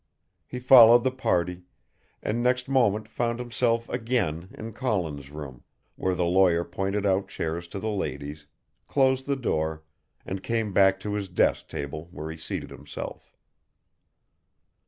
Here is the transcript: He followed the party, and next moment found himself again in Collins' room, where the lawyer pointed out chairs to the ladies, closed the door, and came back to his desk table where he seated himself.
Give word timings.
He 0.47 0.57
followed 0.57 1.03
the 1.03 1.11
party, 1.11 1.61
and 2.23 2.41
next 2.41 2.67
moment 2.67 3.07
found 3.07 3.37
himself 3.37 3.87
again 3.87 4.49
in 4.57 4.73
Collins' 4.73 5.29
room, 5.29 5.63
where 5.95 6.15
the 6.15 6.25
lawyer 6.25 6.63
pointed 6.63 7.05
out 7.05 7.27
chairs 7.27 7.67
to 7.67 7.77
the 7.79 7.91
ladies, 7.91 8.47
closed 8.87 9.27
the 9.27 9.35
door, 9.35 9.83
and 10.25 10.41
came 10.41 10.73
back 10.73 10.99
to 11.01 11.13
his 11.13 11.27
desk 11.29 11.67
table 11.69 12.07
where 12.09 12.31
he 12.31 12.37
seated 12.37 12.71
himself. 12.71 13.37